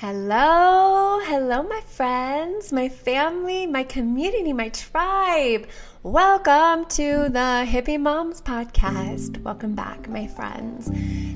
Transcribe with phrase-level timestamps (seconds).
[0.00, 5.66] Hello, hello, my friends, my family, my community, my tribe.
[6.02, 9.40] Welcome to the Hippie Moms Podcast.
[9.42, 10.90] Welcome back, my friends.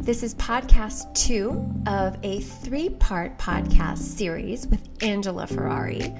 [0.04, 6.15] This is podcast two of a three part podcast series with Angela Ferrari.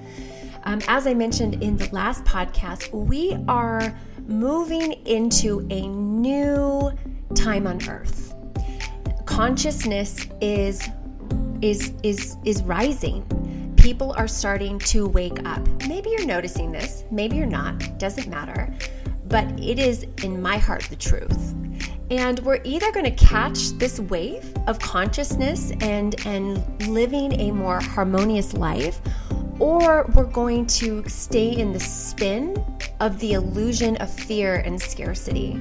[0.65, 3.95] Um, as I mentioned in the last podcast, we are
[4.29, 6.91] moving into a new
[7.35, 8.35] time on earth.
[9.27, 10.89] Consciousness is
[11.63, 13.25] is is is rising.
[13.77, 15.67] People are starting to wake up.
[15.89, 18.75] Maybe you're noticing this, maybe you're not, doesn't matter.
[19.27, 21.55] But it is in my heart the truth.
[22.11, 27.81] And we're either going to catch this wave of consciousness and and living a more
[27.81, 29.01] harmonious life
[29.61, 32.57] or we're going to stay in the spin
[32.99, 35.61] of the illusion of fear and scarcity.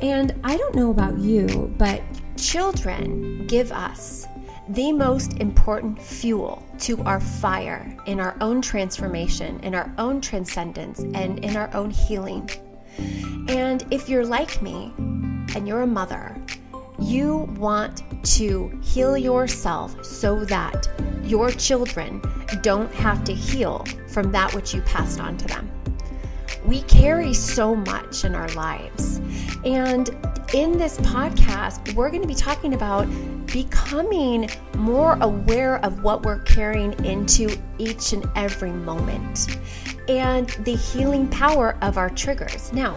[0.00, 2.02] And I don't know about you, but
[2.36, 4.26] children give us
[4.68, 11.00] the most important fuel to our fire in our own transformation, in our own transcendence,
[11.14, 12.50] and in our own healing.
[13.48, 16.36] And if you're like me and you're a mother,
[16.98, 18.02] you want
[18.34, 20.88] to heal yourself so that
[21.22, 22.20] your children
[22.62, 25.70] don't have to heal from that which you passed on to them.
[26.66, 29.18] We carry so much in our lives.
[29.64, 30.08] And
[30.52, 33.06] in this podcast, we're going to be talking about
[33.52, 39.58] becoming more aware of what we're carrying into each and every moment
[40.08, 42.72] and the healing power of our triggers.
[42.72, 42.94] Now,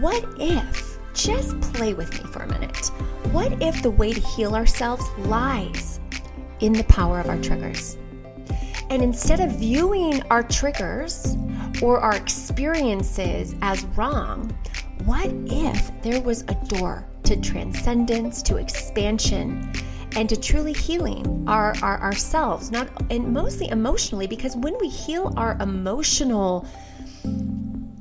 [0.00, 2.86] what if, just play with me for a minute,
[3.32, 6.00] what if the way to heal ourselves lies
[6.60, 7.96] in the power of our triggers?
[8.90, 11.36] And instead of viewing our triggers
[11.82, 14.56] or our experiences as wrong,
[15.04, 19.72] what if there was a door to transcendence, to expansion,
[20.16, 25.32] and to truly healing our, our ourselves, not and mostly emotionally, because when we heal
[25.36, 26.66] our emotional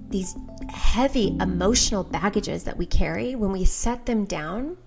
[0.10, 0.36] these
[0.70, 4.78] heavy emotional baggages that we carry, when we set them down,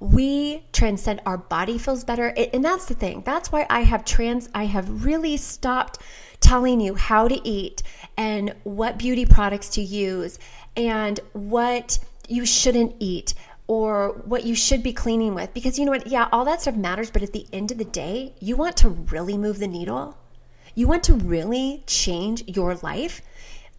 [0.00, 2.28] we transcend our body feels better.
[2.28, 3.22] And that's the thing.
[3.24, 5.98] That's why i have trans i have really stopped
[6.40, 7.82] telling you how to eat
[8.16, 10.38] and what beauty products to use
[10.76, 11.98] and what
[12.28, 13.34] you shouldn't eat
[13.68, 15.54] or what you should be cleaning with.
[15.54, 16.08] Because you know what?
[16.08, 17.10] Yeah, all that stuff matters.
[17.10, 20.18] But at the end of the day, you want to really move the needle.
[20.74, 23.20] You want to really change your life.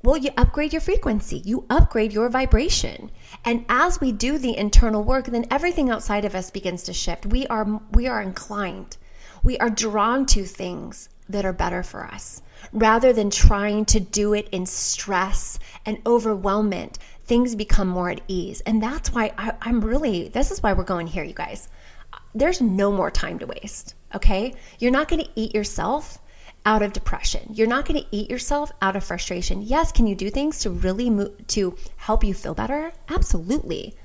[0.02, 3.12] Well, you upgrade your frequency, you upgrade your vibration.
[3.44, 7.26] And as we do the internal work, then everything outside of us begins to shift.
[7.26, 8.96] We are we are inclined.
[9.44, 12.42] We are drawn to things that are better for us
[12.74, 16.98] rather than trying to do it in stress and overwhelmment
[17.30, 18.60] things become more at ease.
[18.62, 21.70] And that's why I, i'm really this is why we're going here you guys.
[22.34, 24.56] There's no more time to waste okay?
[24.80, 26.20] You're not to eat yourself
[26.66, 27.44] out of depression.
[27.54, 29.62] You're not going to eat yourself out of frustration.
[29.62, 32.92] Yes can you do things to really move to help you feel better?
[33.08, 33.96] Absolutely.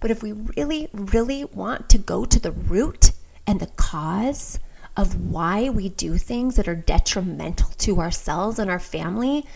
[0.00, 3.12] But if we really really want to go to the root
[3.46, 4.60] and the cause
[4.96, 9.46] of why we do things that are detrimental to ourselves and our family,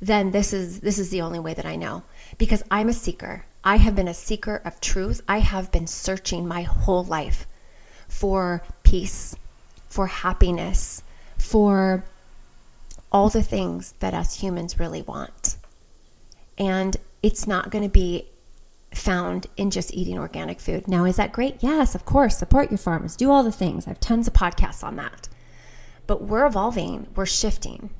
[0.00, 2.04] then this is this is the only way that I know
[2.38, 3.44] because I'm a seeker.
[3.64, 5.20] I have been a seeker of truth.
[5.26, 7.46] I have been searching my whole life
[8.08, 9.34] for peace,
[9.88, 11.02] for happiness,
[11.38, 12.04] for
[13.10, 15.56] all the things that us humans really want.
[16.58, 18.26] And it's not going to be
[18.94, 20.88] found in just eating organic food.
[20.88, 21.56] Now, is that great?
[21.60, 22.38] Yes, of course.
[22.38, 23.86] Support your farmers, do all the things.
[23.86, 25.28] I have tons of podcasts on that.
[26.06, 27.90] But we're evolving, we're shifting.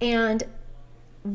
[0.00, 0.42] And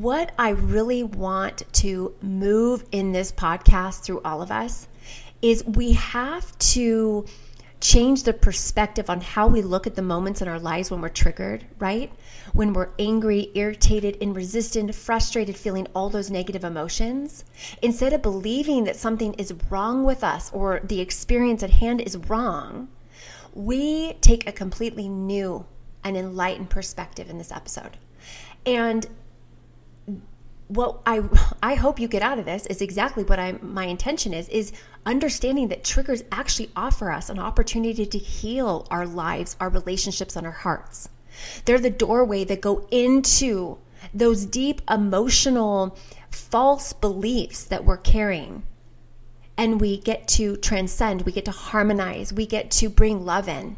[0.01, 4.87] what I really want to move in this podcast through all of us
[5.41, 7.25] is we have to
[7.83, 11.09] change the perspective on how we look at the moments in our lives when we're
[11.09, 12.13] triggered, right?
[12.53, 17.43] When we're angry, irritated, and resistant, frustrated, feeling all those negative emotions.
[17.81, 22.15] Instead of believing that something is wrong with us or the experience at hand is
[22.15, 22.87] wrong,
[23.53, 25.65] we take a completely new
[26.05, 27.97] and enlightened perspective in this episode.
[28.65, 29.05] And
[30.67, 31.21] what I
[31.63, 34.71] I hope you get out of this is exactly what I my intention is is
[35.05, 40.45] understanding that triggers actually offer us an opportunity to heal our lives, our relationships, and
[40.45, 41.09] our hearts.
[41.65, 43.79] They're the doorway that go into
[44.13, 45.97] those deep emotional
[46.29, 48.63] false beliefs that we're carrying.
[49.55, 53.77] And we get to transcend, we get to harmonize, we get to bring love in.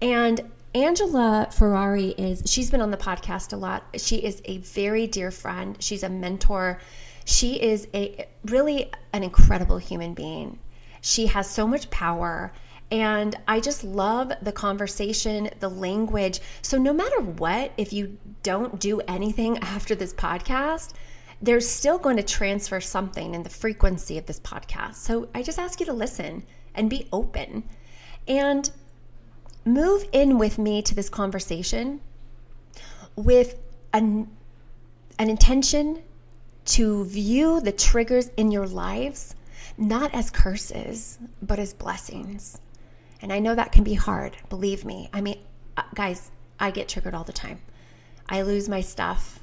[0.00, 0.40] And
[0.74, 3.84] Angela Ferrari is, she's been on the podcast a lot.
[3.98, 5.76] She is a very dear friend.
[5.80, 6.80] She's a mentor.
[7.24, 10.58] She is a really an incredible human being.
[11.00, 12.52] She has so much power
[12.92, 16.40] And I just love the conversation, the language.
[16.60, 20.92] So, no matter what, if you don't do anything after this podcast,
[21.40, 24.96] there's still going to transfer something in the frequency of this podcast.
[24.96, 26.44] So, I just ask you to listen
[26.74, 27.64] and be open
[28.28, 28.70] and
[29.64, 32.00] move in with me to this conversation
[33.16, 33.56] with
[33.92, 34.28] an,
[35.18, 36.02] an intention
[36.64, 39.34] to view the triggers in your lives
[39.78, 42.60] not as curses, but as blessings.
[43.20, 45.08] And I know that can be hard, believe me.
[45.12, 45.38] I mean,
[45.76, 47.60] uh, guys, I get triggered all the time.
[48.28, 49.40] I lose my stuff.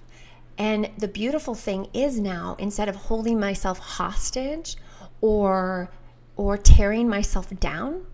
[0.58, 4.76] And the beautiful thing is now, instead of holding myself hostage
[5.22, 5.90] or
[6.36, 8.06] or tearing myself down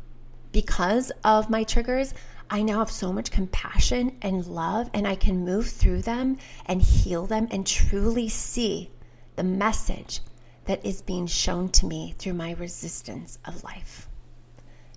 [0.55, 2.13] because of my triggers,
[2.49, 6.81] I now have so much compassion and love, and I can move through them and
[6.81, 8.89] heal them and truly see
[9.35, 10.21] the message
[10.63, 14.07] that is being shown to me through my resistance of life.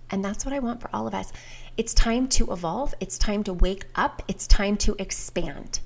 [0.09, 1.33] And that's what I want for all of us.
[1.75, 5.81] It's time to evolve, it's time to wake up, it's time to expand.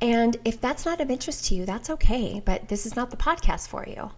[0.00, 3.18] And if that's not of interest to you, that's okay, but this is not the
[3.18, 4.12] podcast for you.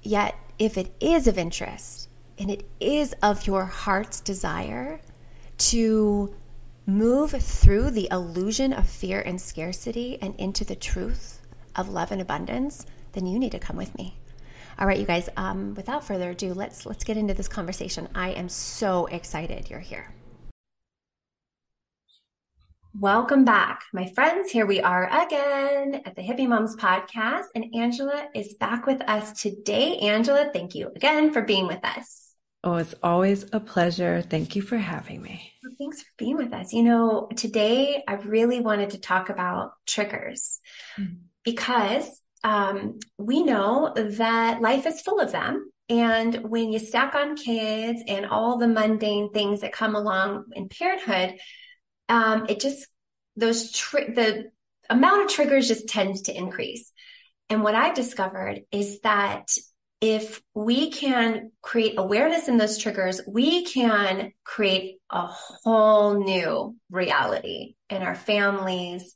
[0.00, 2.06] Yet, if it is of interest
[2.38, 5.00] and it is of your heart's desire,
[5.58, 6.34] to
[6.86, 11.40] move through the illusion of fear and scarcity and into the truth
[11.76, 14.16] of love and abundance, then you need to come with me.
[14.78, 15.28] All right, you guys.
[15.36, 18.08] Um, without further ado, let's let's get into this conversation.
[18.14, 20.14] I am so excited you're here.
[22.98, 24.50] Welcome back, my friends.
[24.50, 29.40] Here we are again at the Hippie Moms podcast, and Angela is back with us
[29.40, 29.96] today.
[29.98, 32.34] Angela, thank you again for being with us.
[32.64, 34.22] Oh, it's always a pleasure.
[34.22, 35.52] Thank you for having me.
[35.62, 36.72] Well, thanks for being with us.
[36.72, 40.58] You know, today I really wanted to talk about triggers
[40.98, 41.14] mm-hmm.
[41.44, 45.70] because um, we know that life is full of them.
[45.88, 50.68] And when you stack on kids and all the mundane things that come along in
[50.68, 51.38] parenthood,
[52.10, 52.86] um, it just,
[53.36, 54.50] those, tri- the
[54.90, 56.92] amount of triggers just tends to increase.
[57.48, 59.50] And what I've discovered is that
[60.00, 67.74] if we can create awareness in those triggers, we can create a whole new reality
[67.90, 69.14] in our families,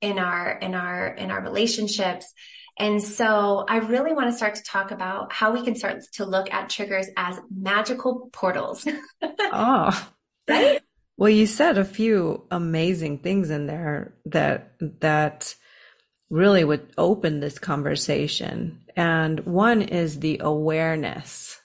[0.00, 2.32] in our, in our, in our relationships.
[2.78, 6.24] And so I really want to start to talk about how we can start to
[6.24, 8.86] look at triggers as magical portals.
[9.22, 10.10] oh,
[10.48, 10.80] right.
[11.16, 15.54] Well, you said a few amazing things in there that, that
[16.30, 18.80] really would open this conversation.
[18.96, 21.60] And one is the awareness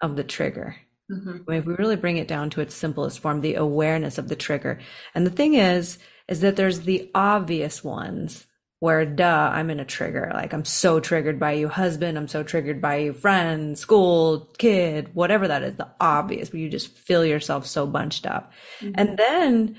[0.00, 0.76] of the trigger.
[1.10, 1.30] Mm-hmm.
[1.48, 4.28] I mean, if we really bring it down to its simplest form, the awareness of
[4.28, 4.78] the trigger.
[5.14, 8.46] And the thing is, is that there's the obvious ones
[8.80, 10.30] where, duh, I'm in a trigger.
[10.32, 12.16] Like, I'm so triggered by you, husband.
[12.16, 16.68] I'm so triggered by you, friend, school, kid, whatever that is, the obvious, but you
[16.68, 18.52] just feel yourself so bunched up.
[18.80, 18.92] Mm-hmm.
[18.94, 19.76] And then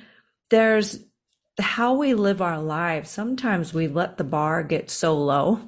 [0.49, 0.99] there's
[1.59, 5.61] how we live our lives, sometimes we let the bar get so low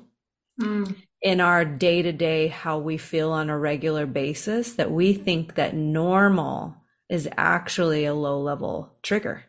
[0.59, 0.95] mm.
[1.21, 5.55] in our day to day, how we feel on a regular basis, that we think
[5.55, 6.75] that normal
[7.09, 9.43] is actually a low level trigger.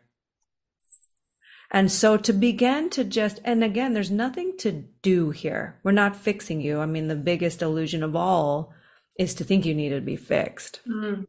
[1.73, 5.81] And so to begin to just, and again, there's nothing to do here.
[5.83, 6.81] We're not fixing you.
[6.81, 8.73] I mean, the biggest illusion of all
[9.19, 10.81] is to think you need to be fixed.
[10.87, 11.27] Mm.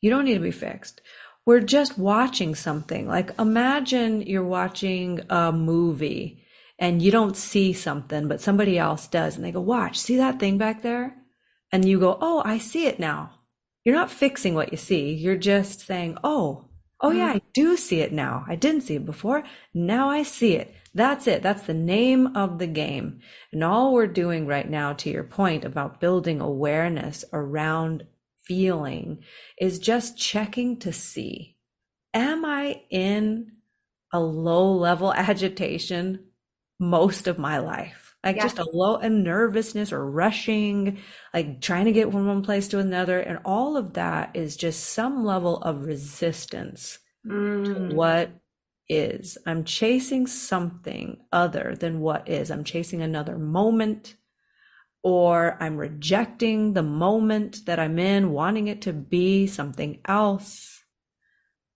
[0.00, 1.00] You don't need to be fixed
[1.48, 3.08] we're just watching something.
[3.08, 6.44] Like imagine you're watching a movie
[6.78, 9.34] and you don't see something, but somebody else does.
[9.34, 11.16] And they go, watch, see that thing back there?
[11.72, 13.30] And you go, oh, I see it now.
[13.82, 15.14] You're not fixing what you see.
[15.14, 16.67] You're just saying, oh,
[17.00, 17.36] oh yeah, mm-hmm.
[17.36, 18.44] I do see it now.
[18.48, 19.44] I didn't see it before.
[19.74, 20.74] Now I see it.
[20.94, 21.42] That's it.
[21.42, 23.20] That's the name of the game.
[23.52, 28.04] And all we're doing right now, to your point about building awareness around
[28.44, 29.22] feeling
[29.60, 31.56] is just checking to see
[32.14, 33.52] am I in
[34.12, 36.24] a low level agitation
[36.80, 38.07] most of my life?
[38.24, 38.46] Like yes.
[38.46, 40.98] just a low and nervousness or rushing,
[41.32, 43.20] like trying to get from one place to another.
[43.20, 47.64] And all of that is just some level of resistance mm.
[47.64, 48.30] to what
[48.88, 49.38] is.
[49.46, 52.50] I'm chasing something other than what is.
[52.50, 54.16] I'm chasing another moment
[55.02, 60.82] or I'm rejecting the moment that I'm in, wanting it to be something else.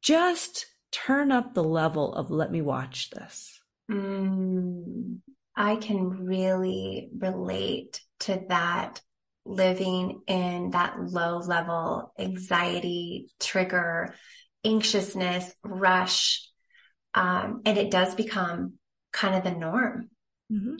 [0.02, 3.60] Just turn up the level of let me watch this.
[3.90, 5.20] Mm,
[5.56, 9.00] I can really relate to that
[9.44, 14.14] living in that low level anxiety, trigger,
[14.64, 16.48] anxiousness, rush.
[17.14, 18.74] Um, and it does become
[19.12, 20.08] kind of the norm.
[20.50, 20.76] Mm-hmm.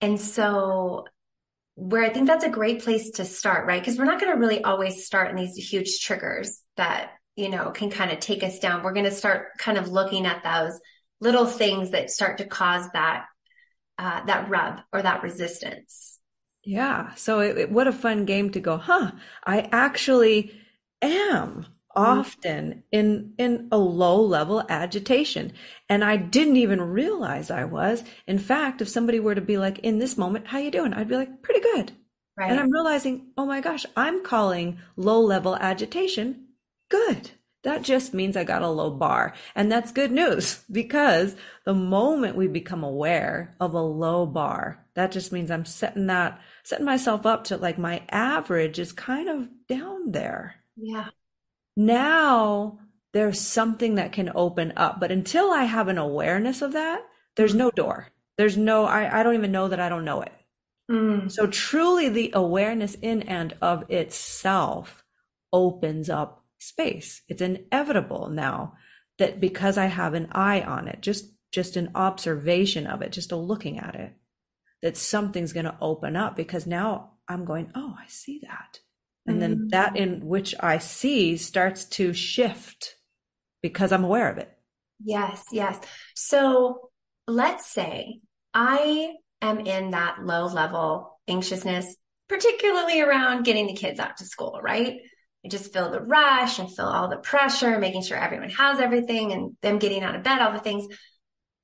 [0.00, 1.06] And so
[1.76, 3.80] where I think that's a great place to start, right?
[3.80, 7.70] Because we're not going to really always start in these huge triggers that, you know,
[7.70, 8.82] can kind of take us down.
[8.82, 10.78] We're going to start kind of looking at those
[11.20, 13.24] little things that start to cause that,
[13.98, 16.20] uh, that rub or that resistance.
[16.62, 17.14] Yeah.
[17.14, 19.12] So it, it, what a fun game to go, huh?
[19.44, 20.52] I actually
[21.02, 25.52] am often in in a low level agitation
[25.88, 29.78] and i didn't even realize i was in fact if somebody were to be like
[29.80, 31.92] in this moment how you doing i'd be like pretty good
[32.36, 32.50] right.
[32.50, 36.46] and i'm realizing oh my gosh i'm calling low level agitation
[36.90, 37.30] good
[37.64, 42.36] that just means i got a low bar and that's good news because the moment
[42.36, 47.26] we become aware of a low bar that just means i'm setting that setting myself
[47.26, 51.08] up to like my average is kind of down there yeah
[51.76, 52.78] now
[53.14, 55.00] there's something that can open up.
[55.00, 57.06] But until I have an awareness of that,
[57.36, 58.08] there's no door.
[58.36, 60.32] There's no, I, I don't even know that I don't know it.
[60.90, 61.30] Mm.
[61.30, 65.04] So truly the awareness in and of itself
[65.52, 67.22] opens up space.
[67.28, 68.74] It's inevitable now
[69.18, 73.32] that because I have an eye on it, just, just an observation of it, just
[73.32, 74.12] a looking at it,
[74.82, 78.80] that something's going to open up because now I'm going, oh, I see that.
[79.26, 79.68] And then mm-hmm.
[79.68, 82.96] that in which I see starts to shift
[83.62, 84.50] because I'm aware of it.
[85.02, 85.80] Yes, yes.
[86.14, 86.90] So
[87.26, 88.20] let's say
[88.52, 91.96] I am in that low level anxiousness,
[92.28, 95.00] particularly around getting the kids out to school, right?
[95.44, 99.32] I just feel the rush and feel all the pressure, making sure everyone has everything
[99.32, 100.86] and them getting out of bed, all the things.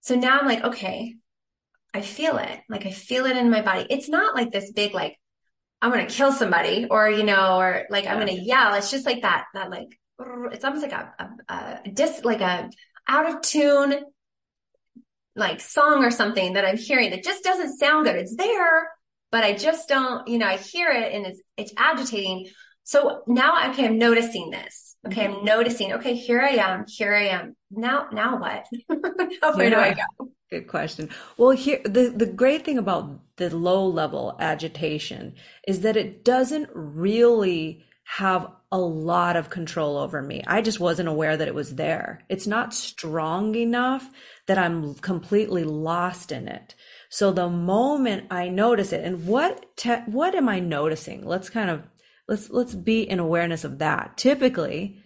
[0.03, 1.15] So now I'm like, okay,
[1.95, 2.61] I feel it.
[2.69, 3.87] Like I feel it in my body.
[3.89, 5.17] It's not like this big, like,
[5.81, 8.07] I'm going to kill somebody or, you know, or like.
[8.07, 8.75] I'm going to yell.
[8.75, 9.99] It's just like that, that like,
[10.53, 11.15] it's almost like a,
[11.49, 12.69] a, a dis, like a
[13.09, 14.05] out of tune,
[15.35, 18.17] like song or something that I'm hearing that just doesn't sound good.
[18.17, 18.91] It's there,
[19.33, 22.51] but I just don't, you know, I hear it and it's, it's agitating.
[22.91, 24.97] So now, okay, I'm noticing this.
[25.07, 25.25] Okay.
[25.25, 25.45] I'm mm-hmm.
[25.45, 26.87] noticing, okay, here I am.
[26.89, 27.55] Here I am.
[27.71, 28.67] Now, now what?
[29.55, 29.71] where yeah.
[29.71, 30.33] do I go?
[30.51, 31.09] Good question.
[31.37, 35.37] Well, here the the great thing about the low level agitation
[35.69, 40.43] is that it doesn't really have a lot of control over me.
[40.49, 42.25] I just wasn't aware that it was there.
[42.29, 44.11] It's not strong enough
[44.47, 46.75] that I'm completely lost in it.
[47.09, 51.25] So the moment I notice it, and what te- what am I noticing?
[51.25, 51.85] Let's kind of
[52.31, 54.17] let's let's be in awareness of that.
[54.17, 55.03] Typically,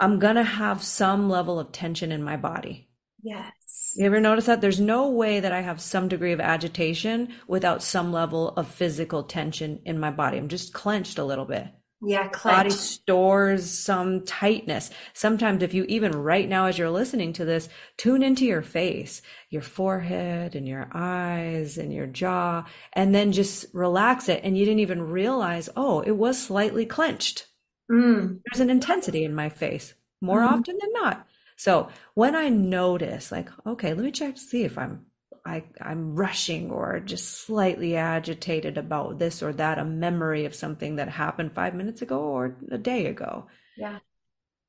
[0.00, 2.88] I'm gonna have some level of tension in my body.
[3.22, 3.92] Yes.
[3.96, 4.62] You ever notice that?
[4.62, 9.24] There's no way that I have some degree of agitation without some level of physical
[9.24, 10.38] tension in my body.
[10.38, 11.66] I'm just clenched a little bit.
[12.02, 12.56] Yeah, clenched.
[12.56, 14.90] Body stores some tightness.
[15.12, 19.20] Sometimes, if you even right now, as you're listening to this, tune into your face,
[19.50, 22.64] your forehead and your eyes and your jaw,
[22.94, 24.40] and then just relax it.
[24.44, 27.46] And you didn't even realize, oh, it was slightly clenched.
[27.90, 28.40] Mm.
[28.46, 30.46] There's an intensity in my face more mm.
[30.46, 31.26] often than not.
[31.56, 35.04] So when I notice, like, okay, let me check to see if I'm
[35.44, 40.96] I, I'm rushing or just slightly agitated about this or that, a memory of something
[40.96, 43.46] that happened five minutes ago or a day ago.
[43.76, 43.98] Yeah.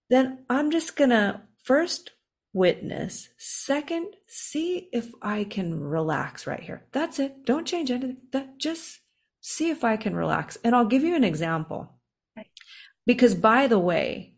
[0.09, 2.11] Then I'm just gonna first
[2.53, 6.85] witness, second, see if I can relax right here.
[6.91, 7.45] That's it.
[7.45, 8.17] Don't change anything.
[8.31, 8.99] That just
[9.39, 10.57] see if I can relax.
[10.63, 11.93] And I'll give you an example.
[13.05, 14.35] Because by the way,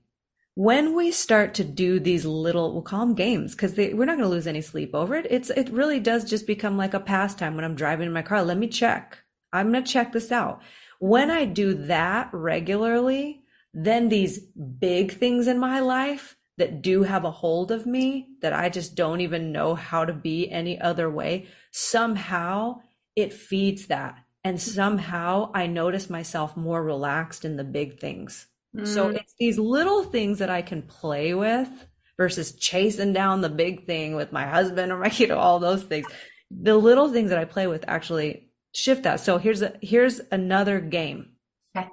[0.55, 4.19] when we start to do these little, we'll call them games because we're not going
[4.19, 5.25] to lose any sleep over it.
[5.29, 8.43] It's, it really does just become like a pastime when I'm driving in my car.
[8.43, 9.23] Let me check.
[9.51, 10.61] I'm going to check this out.
[10.99, 13.43] When I do that regularly,
[13.73, 18.53] then these big things in my life that do have a hold of me that
[18.53, 22.81] I just don't even know how to be any other way, somehow
[23.15, 24.19] it feeds that.
[24.43, 28.45] And somehow I notice myself more relaxed in the big things.
[28.83, 29.15] So mm.
[29.15, 31.69] it's these little things that I can play with
[32.17, 35.83] versus chasing down the big thing with my husband or my you know all those
[35.83, 36.07] things.
[36.49, 39.19] The little things that I play with actually shift that.
[39.19, 41.33] So here's a here's another game.
[41.75, 41.87] Okay.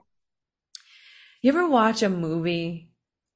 [1.42, 2.89] You ever watch a movie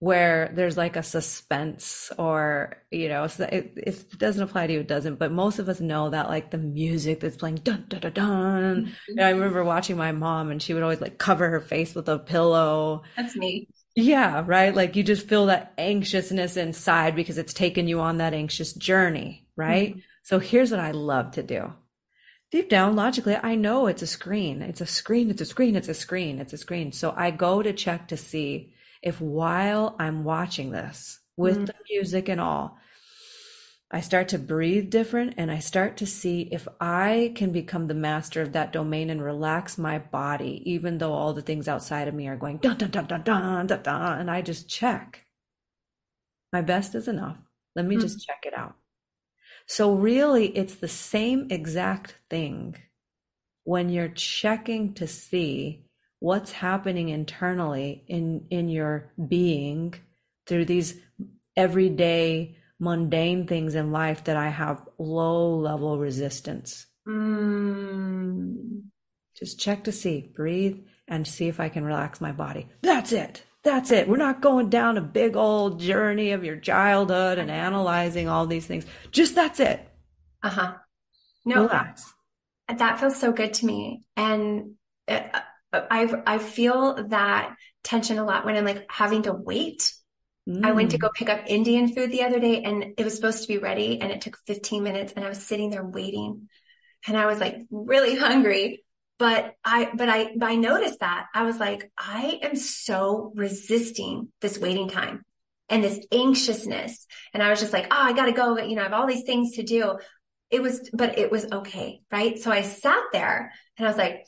[0.04, 4.80] where there's like a suspense or you know so it, it doesn't apply to you
[4.80, 5.18] it doesn't.
[5.18, 8.84] But most of us know that like the music that's playing dun dun dun dun.
[8.84, 9.20] Mm-hmm.
[9.20, 12.18] i remember watching my mom and she would always like cover her face with a
[12.18, 13.02] pillow.
[13.16, 14.75] That's me yeah right?
[14.75, 19.46] Like you just feel that anxiousness inside because it's taken you on that anxious journey
[19.56, 19.92] right?
[19.92, 20.00] Mm-hmm.
[20.23, 21.73] so here's what i love to do.
[22.50, 24.61] Deep down logically i know it's a screen.
[24.61, 25.30] It's a screen.
[25.30, 25.76] It's a screen.
[25.76, 26.40] It's a screen.
[26.40, 26.92] It's a screen.
[26.92, 28.74] So i go to check to see
[29.04, 31.66] if while I'm watching this with mm.
[31.66, 32.78] the music and all,
[33.90, 37.94] I start to breathe different and I start to see if I can become the
[37.94, 42.14] master of that domain and relax my body, even though all the things outside of
[42.14, 44.18] me are going dun dun dun dun dun dun dun.
[44.18, 45.26] And I just check.
[46.50, 47.37] My best is enough.
[47.76, 48.02] Let me mm-hmm.
[48.02, 48.75] just check it out.
[49.66, 52.76] So really it's the same exact thing
[53.64, 55.83] when you're checking to see
[56.25, 59.93] what's happening internally in in your being
[60.47, 60.99] through these
[61.54, 66.87] everyday mundane things in life that I have low level resistance.
[67.07, 68.85] Mm.
[69.37, 72.71] Just check to see, breathe, and see if I can relax my body.
[72.81, 73.43] That's it.
[73.62, 74.09] That's it.
[74.09, 78.66] We're not going down a big old journey of your childhood and analyzing all these
[78.66, 78.87] things.
[79.11, 79.87] Just that's it.
[80.43, 80.73] Uh huh.
[81.45, 82.14] No, relax.
[82.75, 84.76] That feels so good to me, and
[85.07, 85.40] it, uh,
[85.90, 89.93] I I feel that tension a lot when I'm like having to wait
[90.49, 90.64] Mm.
[90.64, 91.14] I went to go mm.
[91.14, 94.12] pick up Indian food the other day and it was supposed to be ready and
[94.12, 96.49] it took 15 minutes and I was sitting there waiting
[97.07, 98.83] and I was like really hungry.
[99.16, 104.33] But I, but I, but I noticed that I was like, I am so resisting
[104.40, 105.25] this waiting time
[105.69, 107.07] and this anxiousness.
[107.33, 108.59] And I was just like, oh, I got to go.
[108.59, 109.99] You know, I have all these things to do.
[110.50, 112.00] It was, but it was okay.
[112.11, 112.40] Right.
[112.40, 114.26] So I sat there and I was like,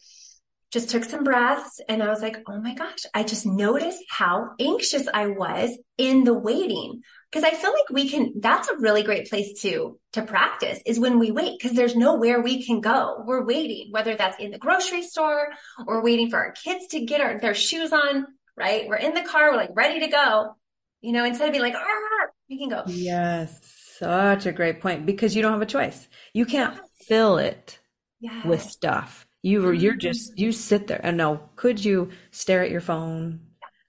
[0.76, 4.50] just took some breaths and I was like, oh my gosh, I just noticed how
[4.60, 7.00] anxious I was in the waiting.
[7.32, 10.98] Cause I feel like we can, that's a really great place to, to practice is
[10.98, 11.58] when we wait.
[11.62, 13.24] Cause there's nowhere we can go.
[13.26, 15.48] We're waiting, whether that's in the grocery store
[15.86, 18.86] or waiting for our kids to get our, their shoes on, right?
[18.86, 19.52] We're in the car.
[19.52, 20.56] We're like ready to go,
[21.00, 22.82] you know, instead of being like, ah, we can go.
[22.86, 23.58] Yes.
[23.98, 26.06] Such a great point because you don't have a choice.
[26.34, 27.78] You can't fill it
[28.20, 28.44] yes.
[28.44, 31.00] with stuff you were you're just you sit there.
[31.04, 33.40] And no could you stare at your phone?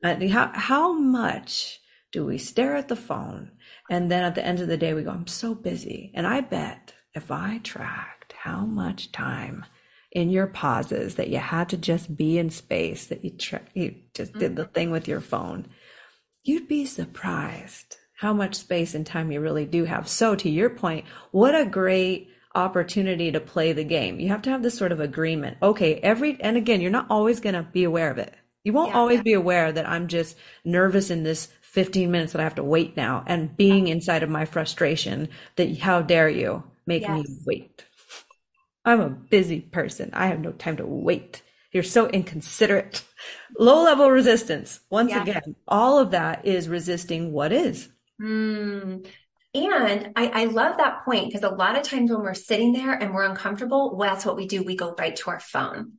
[0.04, 1.80] Uh, how how much
[2.12, 3.52] do we stare at the phone?
[3.90, 6.12] And then at the end of the day we go i'm so busy.
[6.14, 9.66] And i bet if i tracked how much time
[10.12, 13.96] in your pauses that you had to just be in space that you, tra- you
[14.14, 15.66] just did the thing with your phone
[16.44, 20.08] you'd be surprised how much space and time you really do have.
[20.08, 24.20] So to your point what a great opportunity to play the game.
[24.20, 25.58] You have to have this sort of agreement.
[25.62, 28.34] Okay, every, and again, you're not always going to be aware of it.
[28.64, 29.24] You won't yeah, always yeah.
[29.24, 32.98] be aware that I'm just nervous in this 15 minutes that I have to wait
[32.98, 37.12] now and being inside of my frustration that how dare you make yes.
[37.12, 37.86] me wait.
[38.84, 40.10] I'm a busy person.
[40.14, 41.44] I have no time to wait.
[41.72, 43.04] You're so inconsiderate.
[43.60, 44.80] Low level resistance.
[44.90, 45.22] Once yeah.
[45.22, 47.90] again, all of that is resisting what is.
[48.22, 49.06] Mm.
[49.66, 52.94] And I, I love that point because a lot of times when we're sitting there
[52.94, 54.64] and we're uncomfortable, well, that's what we do.
[54.64, 55.94] We go right to our phone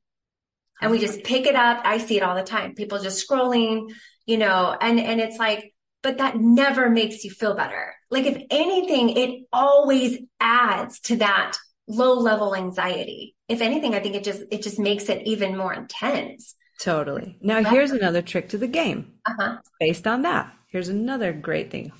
[0.81, 1.81] and we just pick it up.
[1.85, 2.75] I see it all the time.
[2.75, 3.93] People just scrolling,
[4.27, 7.95] you know, and, and it's like, but that never makes you feel better.
[8.11, 11.57] Like if anything, it always adds to that
[11.89, 13.35] low level anxiety.
[13.49, 16.55] If anything, I think it just, it just makes it even more intense.
[16.81, 17.39] Totally.
[17.41, 19.57] Now here's another trick to the game uh-huh.
[19.81, 20.53] based on that.
[20.69, 21.93] Here's another great thing.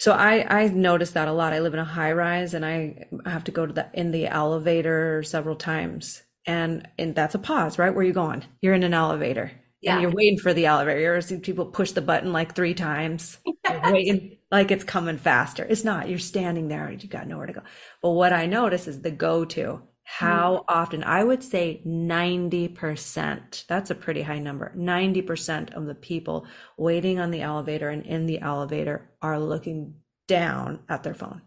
[0.00, 1.52] So I I noticed that a lot.
[1.52, 4.28] I live in a high rise and I have to go to the in the
[4.28, 6.22] elevator several times.
[6.46, 7.94] And and that's a pause, right?
[7.94, 8.42] Where you going?
[8.62, 9.52] You're in an elevator.
[9.82, 9.92] Yeah.
[9.92, 11.00] And you're waiting for the elevator.
[11.00, 13.38] You're seeing people push the button like three times.
[13.62, 13.92] Yes.
[13.92, 15.64] waiting like it's coming faster.
[15.64, 16.08] It's not.
[16.08, 16.90] You're standing there.
[16.90, 17.62] You got nowhere to go.
[18.02, 19.82] But what I notice is the go-to.
[20.18, 20.64] How mm.
[20.68, 21.04] often?
[21.04, 23.66] I would say 90%.
[23.68, 24.74] That's a pretty high number.
[24.76, 26.46] 90% of the people
[26.76, 29.94] waiting on the elevator and in the elevator are looking
[30.26, 31.42] down at their phone.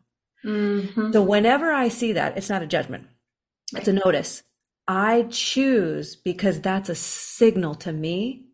[0.45, 1.11] Mm-hmm.
[1.11, 3.07] So whenever I see that, it's not a judgment.
[3.75, 4.43] It's a notice.
[4.87, 8.45] I choose because that's a signal to me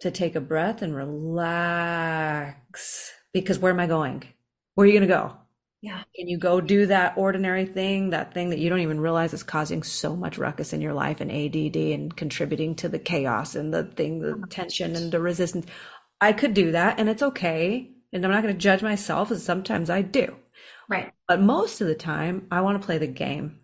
[0.00, 3.10] to take a breath and relax.
[3.32, 4.24] Because where am I going?
[4.74, 5.38] Where are you going to go?
[5.82, 6.04] Yeah.
[6.14, 9.42] Can you go do that ordinary thing, that thing that you don't even realize is
[9.42, 13.74] causing so much ruckus in your life and ADD and contributing to the chaos and
[13.74, 15.66] the thing, the oh tension and the resistance?
[16.20, 17.90] I could do that and it's okay.
[18.12, 20.36] And I'm not going to judge myself as sometimes I do.
[20.88, 21.12] Right.
[21.26, 23.58] But most of the time, I want to play the game.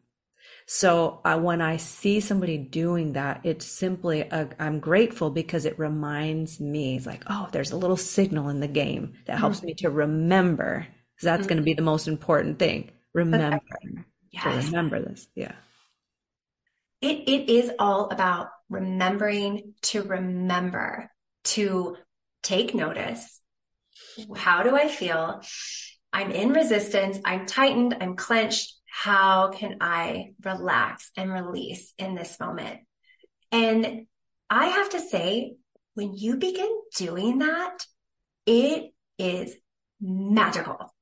[0.67, 5.79] So uh, when I see somebody doing that, it's simply, i am grateful because it
[5.79, 9.67] reminds me, it's like, oh, there's a little signal in the game that helps mm-hmm.
[9.67, 10.87] me to remember
[11.19, 11.49] because that's mm-hmm.
[11.49, 12.93] going to be the most important thing.
[13.13, 13.61] Remember
[14.31, 14.45] yes.
[14.45, 15.27] to remember this.
[15.35, 15.53] Yeah.
[17.01, 21.11] It, it is all about remembering to remember
[21.45, 21.97] to
[22.45, 23.41] take notice.
[24.37, 25.43] How do I feel?
[26.13, 27.19] I'm in resistance.
[27.25, 27.97] I'm tightened.
[28.01, 28.75] I'm clenched.
[28.87, 32.79] How can I relax and release in this moment?
[33.51, 34.07] And
[34.49, 35.57] I have to say,
[35.95, 37.79] when you begin doing that,
[38.47, 39.57] it is
[40.01, 40.95] magical.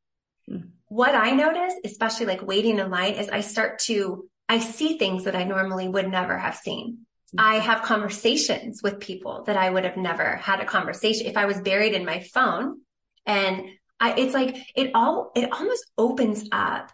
[0.88, 5.24] What I notice, especially like waiting in line, is I start to, I see things
[5.24, 6.98] that I normally would never have seen.
[7.34, 7.40] Mm-hmm.
[7.40, 11.46] I have conversations with people that I would have never had a conversation if I
[11.46, 12.80] was buried in my phone.
[13.24, 13.64] And
[13.98, 16.92] I, it's like, it all, it almost opens up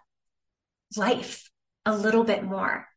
[0.97, 1.49] life
[1.85, 2.87] a little bit more.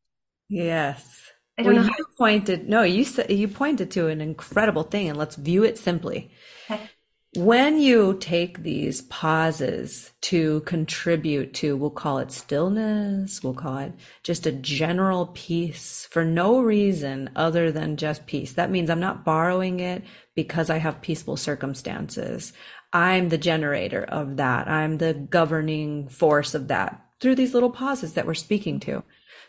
[0.48, 1.30] Yes.
[1.58, 5.18] I don't Well, you pointed, no, you said, you pointed to an incredible thing and
[5.18, 6.30] let's view it simply.
[6.70, 6.88] Okay.
[7.34, 13.92] When you take these pauses to contribute to, we'll call it stillness, we'll call it
[14.22, 18.54] just a general peace for no reason other than just peace.
[18.54, 20.02] That means I'm not borrowing it
[20.34, 22.54] because I have peaceful circumstances.
[22.92, 24.66] I'm the generator of that.
[24.66, 29.02] I'm the governing force of that through these little pauses that we're speaking to.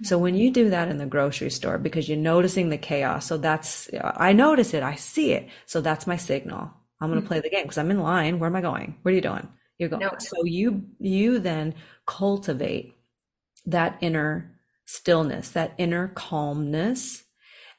[0.03, 3.37] So when you do that in the grocery store because you're noticing the chaos, so
[3.37, 5.47] that's, I notice it, I see it.
[5.65, 6.71] So that's my signal.
[6.99, 7.27] I'm going to mm-hmm.
[7.27, 8.39] play the game because I'm in line.
[8.39, 8.97] Where am I going?
[9.01, 9.47] What are you doing?
[9.77, 10.01] You're going.
[10.01, 10.11] No.
[10.19, 12.95] So you, you then cultivate
[13.65, 17.23] that inner stillness, that inner calmness.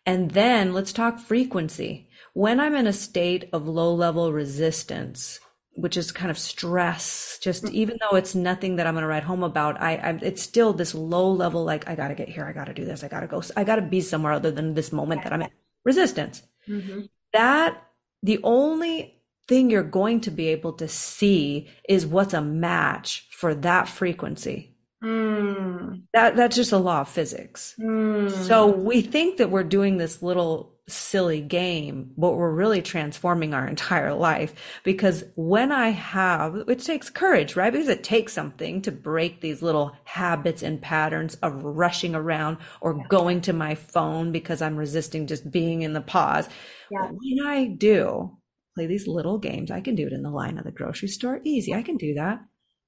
[0.06, 2.08] And then let's talk frequency.
[2.34, 5.40] When I'm in a state of low level resistance,
[5.72, 7.74] which is kind of stress, just mm-hmm.
[7.74, 10.72] even though it's nothing that I'm going to write home about, I, I, it's still
[10.72, 12.44] this low level, like, I got to get here.
[12.44, 13.02] I got to do this.
[13.02, 13.42] I got to go.
[13.56, 15.50] I got to be somewhere other than this moment that I'm in
[15.84, 16.42] resistance.
[16.68, 17.02] Mm-hmm.
[17.32, 17.82] That
[18.22, 23.54] the only thing you're going to be able to see is what's a match for
[23.54, 24.76] that frequency.
[25.02, 26.02] Mm.
[26.12, 27.74] That that's just a law of physics.
[27.78, 28.30] Mm.
[28.30, 33.68] So we think that we're doing this little silly game, but we're really transforming our
[33.68, 37.72] entire life because when I have, it takes courage, right?
[37.72, 43.06] Because it takes something to break these little habits and patterns of rushing around or
[43.08, 46.48] going to my phone because I'm resisting just being in the pause.
[46.90, 47.10] Yeah.
[47.10, 48.36] When I do
[48.74, 51.40] play these little games, I can do it in the line of the grocery store.
[51.44, 51.74] Easy.
[51.74, 52.40] I can do that.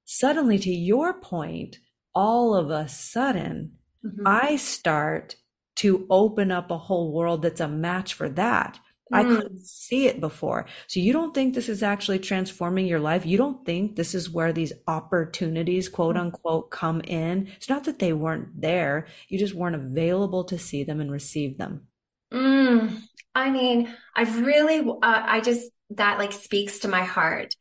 [0.06, 1.78] Suddenly, to your point,
[2.14, 3.72] all of a sudden,
[4.04, 4.26] mm-hmm.
[4.26, 5.36] I start
[5.76, 8.78] to open up a whole world that's a match for that.
[9.12, 9.18] Mm.
[9.18, 10.66] I couldn't see it before.
[10.86, 13.26] So you don't think this is actually transforming your life?
[13.26, 16.20] You don't think this is where these opportunities, quote mm.
[16.20, 17.48] unquote, come in?
[17.56, 19.06] It's not that they weren't there.
[19.28, 21.86] You just weren't available to see them and receive them.
[22.32, 23.00] Mm.
[23.34, 27.54] I mean, I've really, uh, I just, that like speaks to my heart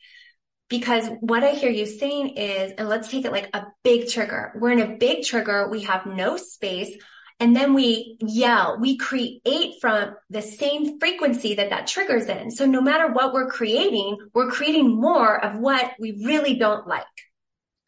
[0.70, 4.54] because what I hear you saying is, and let's take it like a big trigger.
[4.56, 5.68] We're in a big trigger.
[5.68, 6.96] We have no space.
[7.42, 12.52] And then we yell, we create from the same frequency that that triggers in.
[12.52, 17.06] So no matter what we're creating, we're creating more of what we really don't like.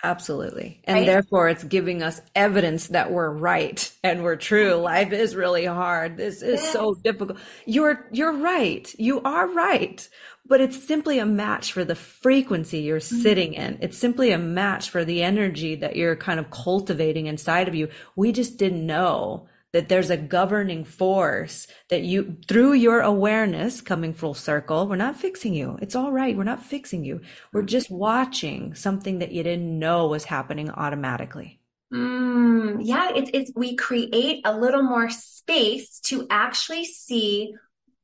[0.04, 0.82] Absolutely.
[0.86, 1.06] And right?
[1.06, 4.72] therefore it's giving us evidence that we're right and we're true.
[4.72, 4.84] Mm-hmm.
[4.84, 6.18] Life is really hard.
[6.18, 6.74] This is yes.
[6.74, 7.38] so difficult.
[7.66, 8.92] You're, you're right.
[8.98, 10.08] You are right.
[10.46, 13.22] But it's simply a match for the frequency you're mm-hmm.
[13.22, 13.78] sitting in.
[13.82, 17.90] It's simply a match for the energy that you're kind of cultivating inside of you.
[18.16, 24.14] We just didn't know that there's a governing force that you, through your awareness coming
[24.14, 25.78] full circle, we're not fixing you.
[25.82, 26.36] It's all right.
[26.36, 27.22] We're not fixing you.
[27.54, 31.60] We're just watching something that you didn't know was happening automatically.
[31.94, 37.54] Mm, yeah, it's, it's, we create a little more space to actually see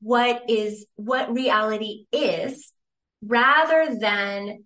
[0.02, 2.72] what is, what reality is
[3.22, 4.64] rather than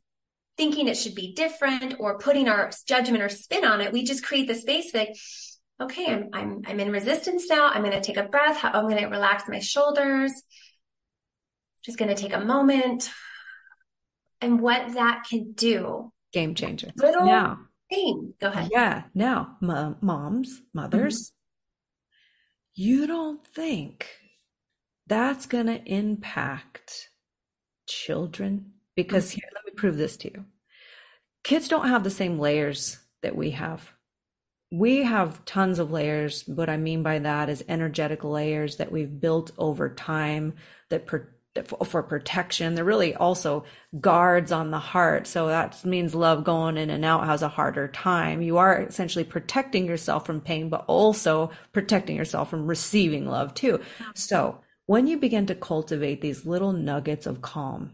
[0.57, 3.93] thinking it should be different or putting our judgment or spin on it.
[3.93, 5.15] We just create the space like,
[5.81, 7.69] okay, I'm, I'm, I'm in resistance now.
[7.69, 8.59] I'm going to take a breath.
[8.63, 10.31] I'm going to relax my shoulders.
[11.83, 13.09] Just going to take a moment.
[14.39, 16.11] And what that can do.
[16.33, 16.91] Game changer.
[16.95, 17.59] Little now.
[17.89, 18.33] thing.
[18.39, 18.69] Go ahead.
[18.71, 19.03] Yeah.
[19.15, 22.83] Now, m- moms, mothers, mm-hmm.
[22.83, 24.07] you don't think
[25.12, 27.10] that's going to impact
[27.88, 28.71] children?
[28.95, 29.41] Because mm-hmm.
[29.41, 30.45] here, let me prove this to you.
[31.43, 33.91] Kids don't have the same layers that we have
[34.71, 36.47] we have tons of layers.
[36.47, 40.54] What I mean by that is energetic layers that we've built over time
[40.89, 41.28] that per,
[41.84, 42.76] for protection.
[42.76, 43.65] They're really also
[44.00, 45.28] guards on the heart.
[45.28, 48.41] So that means love going in and out has a harder time.
[48.41, 53.82] You are essentially protecting yourself from pain, but also protecting yourself from receiving love too.
[54.15, 57.93] So when you begin to cultivate these little nuggets of calm,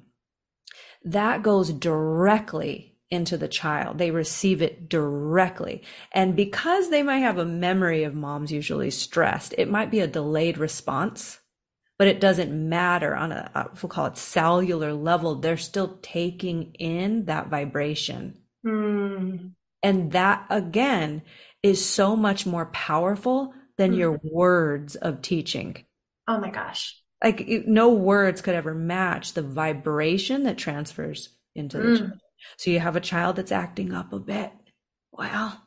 [1.06, 4.00] that goes directly into the child.
[4.00, 5.84] They receive it directly.
[6.12, 10.08] And because they might have a memory of mom's usually stressed, it might be a
[10.08, 11.40] delayed response,
[12.00, 15.36] but it doesn't matter on a, we'll call it cellular level.
[15.36, 18.40] They're still taking in that vibration.
[18.66, 19.52] Mm.
[19.84, 21.22] And that again
[21.62, 23.98] is so much more powerful than mm.
[24.00, 25.84] your words of teaching.
[26.28, 27.02] Oh my gosh.
[27.24, 31.98] Like no words could ever match the vibration that transfers into the mm.
[31.98, 32.20] child.
[32.58, 34.52] So you have a child that's acting up a bit.
[35.12, 35.64] Well,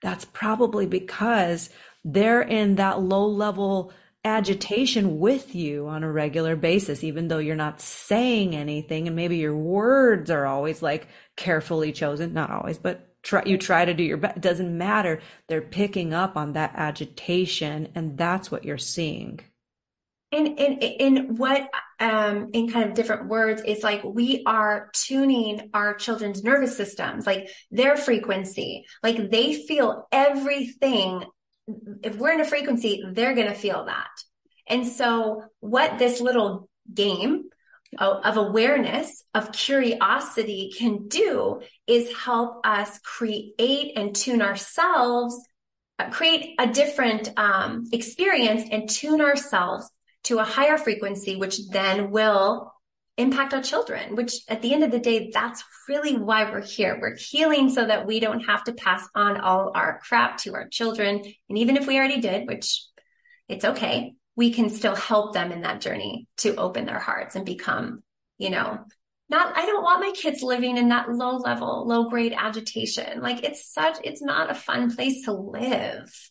[0.00, 1.70] that's probably because
[2.04, 3.92] they're in that low level
[4.24, 9.06] agitation with you on a regular basis, even though you're not saying anything.
[9.06, 13.84] And maybe your words are always like carefully chosen, not always, but try, you try
[13.84, 14.36] to do your best.
[14.36, 15.20] It doesn't matter.
[15.48, 19.40] They're picking up on that agitation and that's what you're seeing.
[20.32, 21.68] And in in what
[22.00, 27.26] um in kind of different words is like we are tuning our children's nervous systems,
[27.26, 28.84] like their frequency.
[29.02, 31.24] Like they feel everything.
[32.02, 34.10] If we're in a frequency, they're gonna feel that.
[34.66, 37.44] And so what this little game
[37.98, 45.38] of awareness, of curiosity can do is help us create and tune ourselves,
[45.98, 49.90] uh, create a different um, experience and tune ourselves
[50.24, 52.72] to a higher frequency, which then will
[53.18, 56.98] impact our children, which at the end of the day, that's really why we're here.
[57.00, 60.68] We're healing so that we don't have to pass on all our crap to our
[60.68, 61.22] children.
[61.48, 62.82] And even if we already did, which
[63.48, 67.44] it's okay, we can still help them in that journey to open their hearts and
[67.44, 68.02] become,
[68.38, 68.78] you know,
[69.28, 73.20] not, I don't want my kids living in that low level, low grade agitation.
[73.20, 76.30] Like it's such, it's not a fun place to live.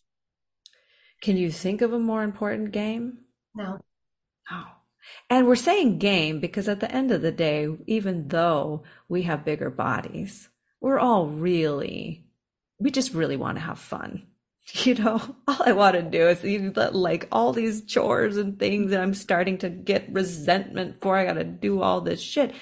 [1.20, 3.18] Can you think of a more important game?
[3.54, 3.80] No.
[4.50, 4.64] No.
[5.28, 9.44] And we're saying game because at the end of the day, even though we have
[9.44, 10.48] bigger bodies,
[10.80, 12.24] we're all really,
[12.78, 14.26] we just really want to have fun.
[14.84, 16.44] You know, all I want to do is
[16.94, 21.32] like all these chores and things, and I'm starting to get resentment for I got
[21.32, 22.54] to do all this shit.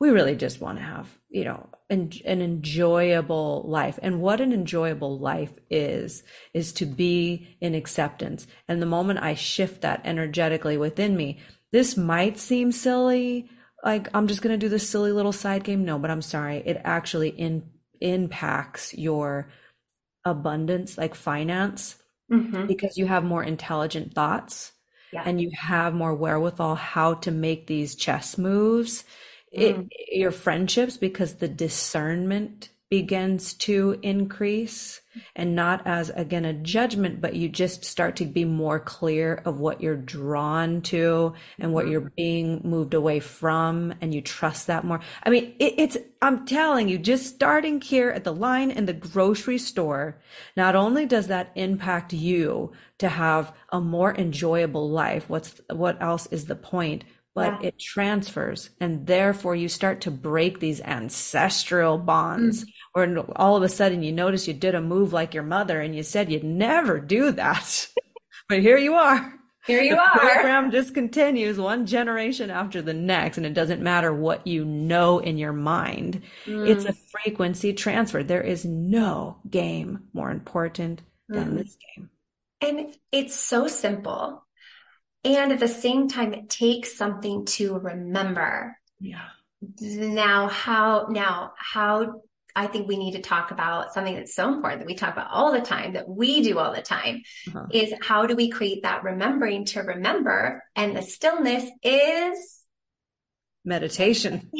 [0.00, 3.98] We really just want to have, you know, an, an enjoyable life.
[4.02, 6.22] And what an enjoyable life is,
[6.52, 8.46] is to be in acceptance.
[8.68, 11.38] And the moment I shift that energetically within me,
[11.72, 13.48] this might seem silly.
[13.84, 15.84] Like I'm just going to do this silly little side game.
[15.84, 16.62] No, but I'm sorry.
[16.64, 17.68] It actually in,
[18.00, 19.48] impacts your
[20.24, 21.96] abundance, like finance,
[22.30, 22.66] mm-hmm.
[22.66, 24.72] because you have more intelligent thoughts
[25.12, 25.22] yeah.
[25.24, 29.04] and you have more wherewithal how to make these chess moves
[29.52, 29.88] it, mm.
[30.10, 35.00] your friendships because the discernment begins to increase
[35.34, 39.58] and not as again a judgment but you just start to be more clear of
[39.58, 41.92] what you're drawn to and what mm-hmm.
[41.92, 46.46] you're being moved away from and you trust that more i mean it, it's i'm
[46.46, 50.20] telling you just starting here at the line in the grocery store
[50.56, 56.26] not only does that impact you to have a more enjoyable life what's what else
[56.26, 57.02] is the point
[57.36, 57.68] but yeah.
[57.68, 62.68] it transfers and therefore you start to break these ancestral bonds mm.
[62.94, 65.94] or all of a sudden you notice you did a move like your mother and
[65.94, 67.88] you said you'd never do that
[68.48, 69.34] but here you are
[69.66, 73.82] here you the are program just continues one generation after the next and it doesn't
[73.82, 76.66] matter what you know in your mind mm.
[76.66, 81.58] it's a frequency transfer there is no game more important than mm.
[81.58, 82.08] this game
[82.62, 84.45] and it's so simple
[85.26, 88.78] and at the same time, it takes something to remember.
[89.00, 89.24] Yeah.
[89.80, 92.22] Now, how, now, how
[92.54, 95.30] I think we need to talk about something that's so important that we talk about
[95.30, 97.66] all the time, that we do all the time, uh-huh.
[97.70, 100.62] is how do we create that remembering to remember?
[100.74, 102.60] And the stillness is
[103.64, 104.50] meditation.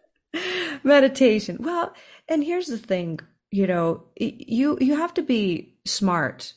[0.84, 1.58] meditation.
[1.60, 1.94] Well,
[2.28, 3.18] and here's the thing,
[3.50, 6.54] you know, you you have to be smart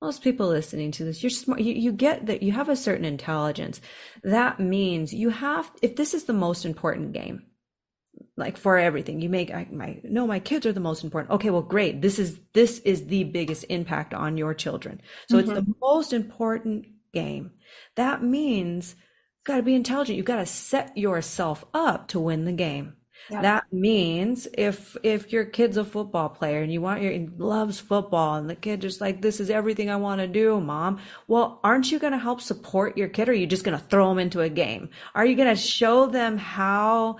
[0.00, 1.60] most people listening to this, you're smart.
[1.60, 3.80] You, you get that you have a certain intelligence.
[4.22, 7.44] That means you have, if this is the most important game,
[8.36, 11.32] like for everything you make, I, my, no, my kids are the most important.
[11.32, 11.50] Okay.
[11.50, 12.00] Well, great.
[12.00, 15.00] This is, this is the biggest impact on your children.
[15.28, 15.50] So mm-hmm.
[15.50, 17.52] it's the most important game.
[17.96, 20.16] That means you've got to be intelligent.
[20.16, 22.94] You've got to set yourself up to win the game.
[23.30, 28.36] That means if if your kid's a football player and you want your loves football
[28.36, 31.00] and the kid just like this is everything I want to do, mom.
[31.26, 33.84] Well, aren't you going to help support your kid or are you just going to
[33.84, 34.90] throw them into a game?
[35.14, 37.18] Are you going to show them how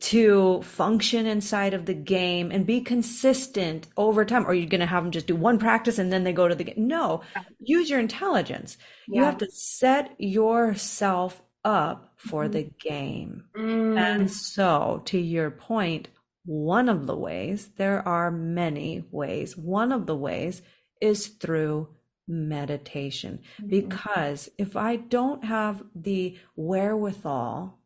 [0.00, 4.44] to function inside of the game and be consistent over time?
[4.44, 6.48] Or are you going to have them just do one practice and then they go
[6.48, 6.74] to the game?
[6.88, 7.20] No,
[7.60, 8.78] use your intelligence.
[9.06, 9.18] Yeah.
[9.18, 13.44] You have to set yourself up for the game.
[13.56, 13.98] Mm.
[13.98, 16.08] And so, to your point,
[16.44, 20.62] one of the ways, there are many ways, one of the ways
[21.00, 21.88] is through
[22.28, 23.40] meditation.
[23.60, 23.68] Mm-hmm.
[23.70, 27.78] Because if I don't have the wherewithal,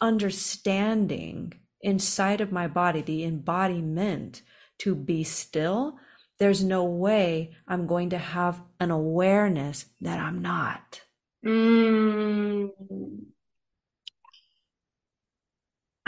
[0.00, 4.40] understanding inside of my body, the embodiment
[4.78, 5.98] to be still,
[6.38, 11.02] there's no way I'm going to have an awareness that I'm not.
[11.44, 12.70] Mm.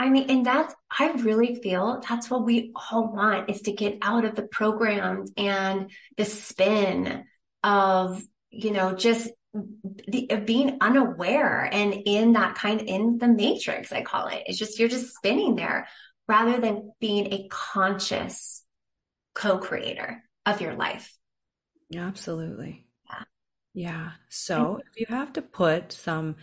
[0.03, 3.99] I mean, and that's, I really feel that's what we all want is to get
[4.01, 7.23] out of the programs and the spin
[7.63, 14.01] of, you know, just the, being unaware and in that kind in the matrix, I
[14.01, 14.43] call it.
[14.45, 15.87] It's just, you're just spinning there
[16.27, 18.65] rather than being a conscious
[19.35, 21.17] co-creator of your life.
[21.95, 22.85] Absolutely.
[23.09, 23.23] Yeah.
[23.73, 24.11] Yeah.
[24.27, 26.35] So if you have to put some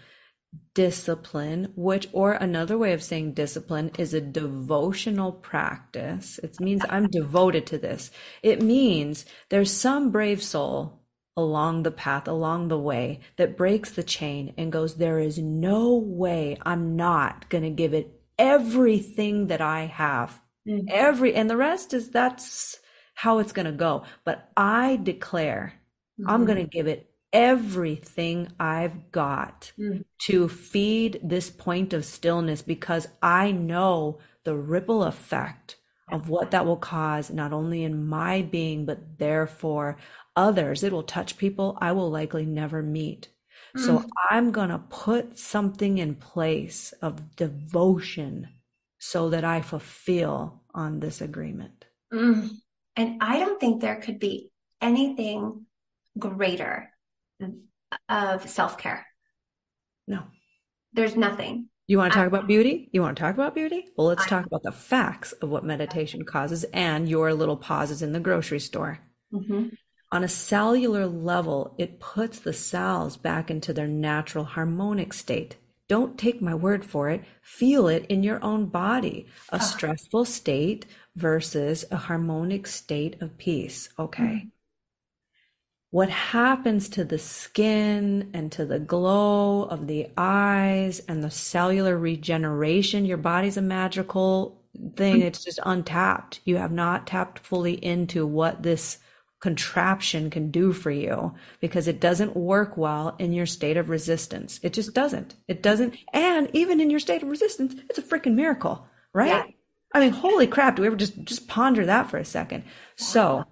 [0.74, 6.38] discipline, which, or another way of saying discipline is a devotional practice.
[6.42, 8.10] It means I'm devoted to this.
[8.42, 11.00] It means there's some brave soul
[11.36, 15.94] along the path, along the way that breaks the chain and goes, there is no
[15.96, 20.40] way I'm not going to give it everything that I have.
[20.68, 20.88] Mm-hmm.
[20.90, 22.78] Every, and the rest is that's
[23.14, 24.04] how it's going to go.
[24.24, 25.74] But I declare
[26.20, 26.30] mm-hmm.
[26.30, 30.04] I'm going to give it everything I've got mm.
[30.22, 35.76] to feed this point of stillness because I know the ripple effect
[36.10, 39.96] of what that will cause, not only in my being, but therefore
[40.34, 40.82] others.
[40.82, 43.28] It will touch people I will likely never meet.
[43.76, 43.86] Mm.
[43.86, 48.48] So I'm going to put something in place of devotion
[48.98, 51.84] so that I fulfill on this agreement.
[52.12, 52.50] Mm.
[52.96, 55.66] And I don't think there could be anything
[56.18, 56.90] greater
[58.09, 59.07] of self care.
[60.07, 60.24] No.
[60.92, 61.68] There's nothing.
[61.87, 62.88] You want to talk I, about beauty?
[62.92, 63.87] You want to talk about beauty?
[63.96, 68.03] Well, let's I, talk about the facts of what meditation causes and your little pauses
[68.03, 69.00] in the grocery store.
[69.33, 69.68] Mm-hmm.
[70.12, 75.57] On a cellular level, it puts the cells back into their natural harmonic state.
[75.88, 77.24] Don't take my word for it.
[77.42, 79.26] Feel it in your own body.
[79.50, 79.59] A oh.
[79.59, 83.88] stressful state versus a harmonic state of peace.
[83.98, 84.22] Okay.
[84.22, 84.48] Mm-hmm
[85.90, 91.98] what happens to the skin and to the glow of the eyes and the cellular
[91.98, 93.05] regeneration.
[93.05, 94.62] Your body's a magical
[94.96, 95.16] thing.
[95.16, 95.26] Mm-hmm.
[95.26, 96.40] It's just untapped.
[96.44, 98.98] You have not tapped fully into what this
[99.40, 104.61] contraption can do for you because it doesn't work well in your state of resistance.
[104.62, 105.35] It just doesn't.
[105.48, 105.96] It doesn't.
[106.12, 109.29] And even in your state of resistance, it's a freaking miracle, right?
[109.29, 109.44] Yeah.
[109.92, 110.76] I mean, holy crap.
[110.76, 112.62] Do we ever just, just ponder that for a second?
[112.94, 113.44] So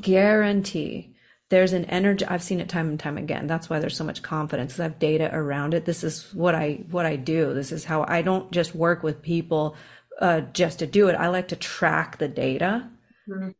[0.00, 1.16] guarantee
[1.50, 3.46] there's an energy i've seen it time and time again.
[3.46, 5.84] That's why there's so much confidence because i have data around it.
[5.84, 7.54] This is what i what i do.
[7.54, 9.76] This is how i don't just work with people
[10.20, 11.14] uh, just to do it.
[11.14, 12.88] I like to track the data
[13.28, 13.50] mm-hmm.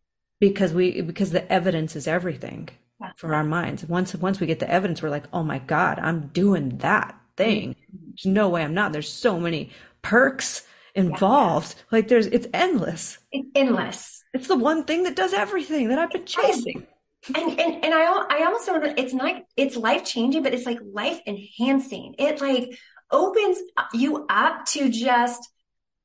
[0.41, 2.69] because we because the evidence is everything
[3.01, 3.13] yeah.
[3.17, 3.85] for our minds.
[3.85, 7.71] Once once we get the evidence we're like oh my god i'm doing that thing.
[7.71, 8.11] Mm-hmm.
[8.11, 8.93] there's no way i'm not.
[8.93, 9.71] There's so many
[10.03, 11.85] perks involved yeah.
[11.93, 13.19] like there's it's endless.
[13.33, 14.25] It's endless.
[14.35, 16.87] It's the one thing that does everything that i've been chasing
[17.35, 21.21] and and and I I also it's not it's life changing, but it's like life
[21.27, 22.15] enhancing.
[22.19, 22.79] It like
[23.11, 23.59] opens
[23.93, 25.49] you up to just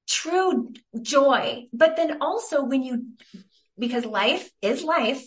[0.07, 1.67] true joy.
[1.71, 3.05] But then also when you
[3.77, 5.23] because life is life,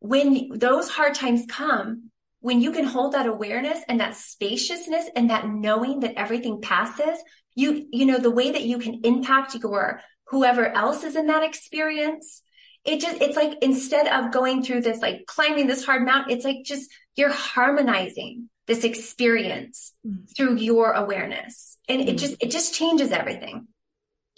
[0.00, 5.30] when those hard times come, when you can hold that awareness and that spaciousness and
[5.30, 7.18] that knowing that everything passes,
[7.54, 11.42] you you know the way that you can impact your whoever else is in that
[11.42, 12.42] experience
[12.88, 16.44] it just it's like instead of going through this like climbing this hard mountain it's
[16.44, 20.24] like just you're harmonizing this experience mm.
[20.36, 21.78] through your awareness.
[21.88, 22.08] And mm.
[22.08, 23.66] it just it just changes everything.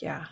[0.00, 0.24] Yeah.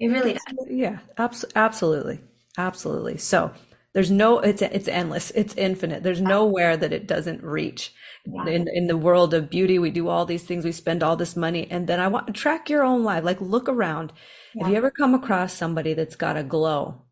[0.00, 0.42] It really does.
[0.68, 2.20] Yeah abs- absolutely.
[2.58, 3.18] Absolutely.
[3.18, 3.52] So
[3.92, 5.30] there's no it's it's endless.
[5.32, 6.02] It's infinite.
[6.02, 7.94] There's nowhere that it doesn't reach.
[8.24, 8.46] Yeah.
[8.46, 10.64] in in the world of beauty we do all these things.
[10.64, 11.70] We spend all this money.
[11.70, 13.22] And then i want to track your own life.
[13.22, 14.12] Like look around.
[14.54, 14.64] Yeah.
[14.64, 17.02] have you ever come across somebody that's got a glow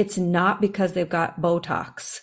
[0.00, 2.20] it's not because they've got Botox.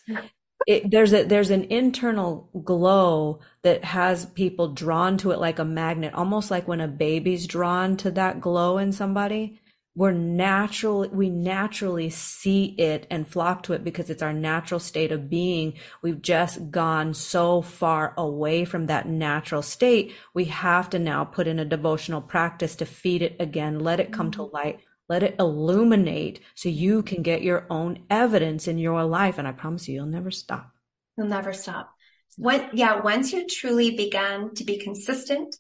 [0.66, 5.64] It, there's a there's an internal glow that has people drawn to it like a
[5.64, 9.62] magnet, almost like when a baby's drawn to that glow in somebody.
[9.96, 15.12] We're naturally we naturally see it and flock to it because it's our natural state
[15.12, 15.74] of being.
[16.02, 20.16] We've just gone so far away from that natural state.
[20.34, 24.12] We have to now put in a devotional practice to feed it again, let it
[24.12, 24.56] come to mm-hmm.
[24.56, 29.38] light, let it illuminate so you can get your own evidence in your life.
[29.38, 30.72] And I promise you, you'll never stop.
[31.18, 31.92] You'll never stop.
[32.38, 35.56] When, yeah, once you truly began to be consistent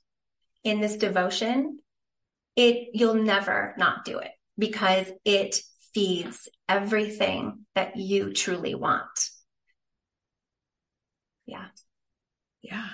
[0.63, 1.79] in this devotion,
[2.55, 5.55] it, you'll never not do it because it
[5.93, 9.29] feeds everything that you truly want.
[11.45, 11.67] Yeah.
[12.61, 12.89] Yeah.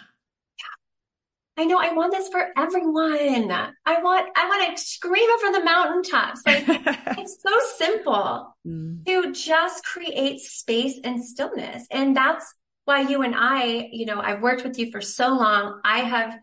[1.56, 3.52] I know I want this for everyone.
[3.52, 6.42] I want, I want to scream it from the mountaintops.
[6.46, 9.06] Like it's so simple mm.
[9.06, 11.86] to just create space and stillness.
[11.92, 12.54] And that's
[12.86, 15.80] why you and I, you know, I've worked with you for so long.
[15.84, 16.38] I have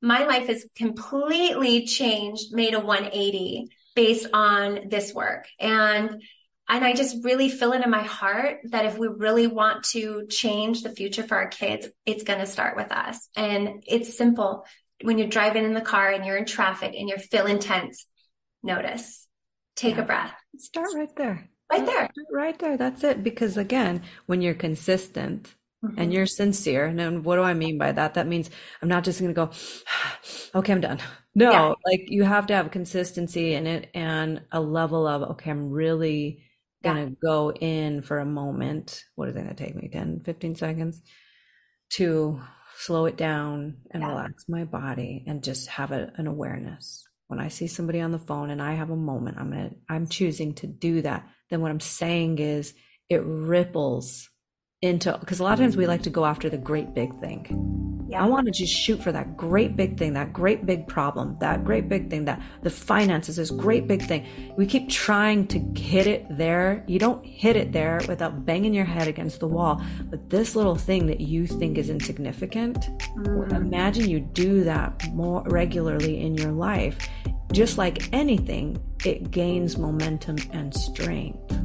[0.00, 5.46] my life has completely changed, made a 180 based on this work.
[5.58, 6.22] And
[6.68, 10.26] and I just really feel it in my heart that if we really want to
[10.28, 13.28] change the future for our kids, it's going to start with us.
[13.36, 14.64] And it's simple.
[15.02, 18.06] When you're driving in the car and you're in traffic and you're feeling tense,
[18.62, 19.26] notice,
[19.76, 20.02] take yeah.
[20.02, 20.32] a breath.
[20.56, 21.48] Start right there.
[21.70, 22.10] Right there.
[22.30, 22.76] Right there.
[22.78, 23.22] That's it.
[23.22, 25.54] Because again, when you're consistent,
[25.84, 26.00] Mm-hmm.
[26.00, 26.86] and you're sincere.
[26.86, 28.14] And what do I mean by that?
[28.14, 28.48] That means
[28.80, 29.50] I'm not just going to go,
[30.58, 30.98] okay, I'm done.
[31.34, 31.74] No, yeah.
[31.84, 36.42] like you have to have consistency in it and a level of, okay, I'm really
[36.84, 39.04] going to go in for a moment.
[39.14, 39.88] What is it going to take me?
[39.88, 41.02] 10, 15 seconds
[41.94, 42.40] to
[42.78, 44.08] slow it down and yeah.
[44.10, 47.04] relax my body and just have a, an awareness.
[47.28, 49.76] When I see somebody on the phone and I have a moment, I'm going to,
[49.88, 51.26] I'm choosing to do that.
[51.50, 52.74] Then what I'm saying is
[53.08, 54.28] it ripples
[54.84, 57.80] into because a lot of times we like to go after the great big thing.
[58.06, 58.22] Yeah.
[58.22, 61.64] I want to just shoot for that great big thing, that great big problem, that
[61.64, 64.26] great big thing, that the finances, this great big thing.
[64.56, 66.84] We keep trying to hit it there.
[66.86, 69.82] You don't hit it there without banging your head against the wall.
[70.10, 72.76] But this little thing that you think is insignificant,
[73.16, 73.54] mm-hmm.
[73.54, 77.08] imagine you do that more regularly in your life.
[77.52, 81.58] Just like anything, it gains momentum and strength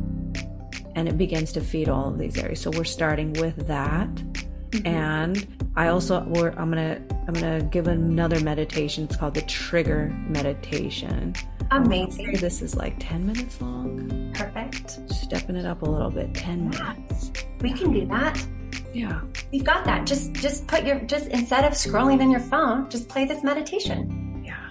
[0.99, 2.59] and it begins to feed all of these areas.
[2.59, 4.09] So we're starting with that.
[4.13, 4.85] Mm-hmm.
[4.85, 9.05] And I also we're, I'm gonna I'm gonna give another meditation.
[9.05, 11.35] It's called the trigger meditation.
[11.71, 12.33] Amazing.
[12.33, 14.31] This is like 10 minutes long.
[14.35, 14.99] Perfect.
[15.09, 16.33] Stepping it up a little bit.
[16.33, 16.93] 10 yeah.
[16.93, 17.31] minutes.
[17.61, 18.45] We can do that.
[18.93, 19.21] Yeah.
[19.51, 20.05] You've got that.
[20.05, 24.43] Just just put your just instead of scrolling on your phone, just play this meditation.
[24.45, 24.69] Yeah.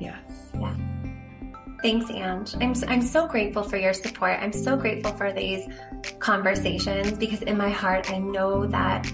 [0.00, 0.50] Yes.
[0.58, 0.74] Yeah.
[1.80, 2.56] Thanks, Ange.
[2.60, 4.38] I'm, I'm so grateful for your support.
[4.40, 5.68] I'm so grateful for these
[6.18, 9.10] conversations because in my heart, I know that,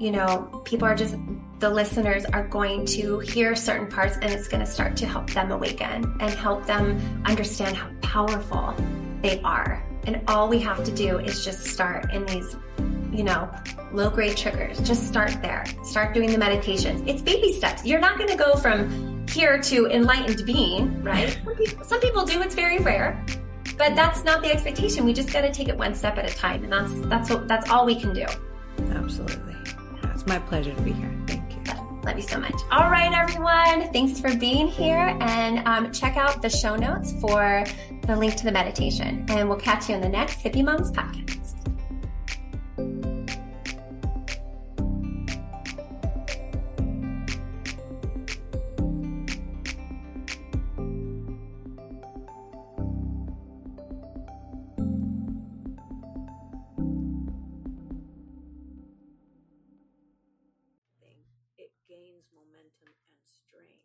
[0.00, 1.14] you know, people are just,
[1.60, 5.30] the listeners are going to hear certain parts and it's going to start to help
[5.30, 8.74] them awaken and help them understand how powerful
[9.22, 9.86] they are.
[10.04, 12.56] And all we have to do is just start in these,
[13.12, 13.48] you know,
[13.92, 14.80] low grade triggers.
[14.80, 15.64] Just start there.
[15.84, 17.04] Start doing the meditations.
[17.06, 17.84] It's baby steps.
[17.84, 21.38] You're not going to go from here to enlightened being, right?
[21.44, 23.24] Some people, some people do, it's very rare.
[23.78, 25.04] But that's not the expectation.
[25.04, 27.48] We just got to take it one step at a time, and that's that's what
[27.48, 28.26] that's all we can do.
[28.94, 29.56] Absolutely,
[30.14, 31.10] it's my pleasure to be here.
[31.26, 31.62] Thank you.
[32.04, 32.54] Love you so much.
[32.72, 33.92] All right, everyone.
[33.92, 37.64] Thanks for being here, and um, check out the show notes for
[38.06, 39.24] the link to the meditation.
[39.28, 41.61] And we'll catch you in the next Hippie Moms podcast.